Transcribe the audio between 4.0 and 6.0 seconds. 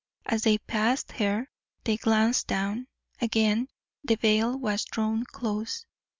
the veil was drawn close.